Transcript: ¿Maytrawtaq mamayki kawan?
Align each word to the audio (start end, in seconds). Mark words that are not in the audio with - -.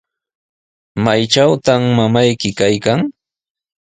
¿Maytrawtaq 1.03 1.81
mamayki 1.97 2.49
kawan? 2.59 3.01